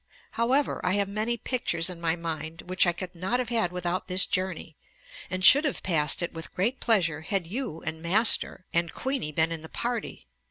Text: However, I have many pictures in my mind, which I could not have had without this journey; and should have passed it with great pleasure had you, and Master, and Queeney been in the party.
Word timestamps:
However, 0.31 0.81
I 0.83 0.93
have 0.93 1.07
many 1.07 1.37
pictures 1.37 1.87
in 1.87 2.01
my 2.01 2.15
mind, 2.15 2.63
which 2.63 2.87
I 2.87 2.91
could 2.91 3.13
not 3.13 3.37
have 3.39 3.49
had 3.49 3.71
without 3.71 4.07
this 4.07 4.25
journey; 4.25 4.75
and 5.29 5.45
should 5.45 5.63
have 5.63 5.83
passed 5.83 6.23
it 6.23 6.33
with 6.33 6.55
great 6.55 6.79
pleasure 6.79 7.21
had 7.21 7.45
you, 7.45 7.83
and 7.83 8.01
Master, 8.01 8.65
and 8.73 8.91
Queeney 8.91 9.31
been 9.31 9.51
in 9.51 9.61
the 9.61 9.69
party. 9.69 10.25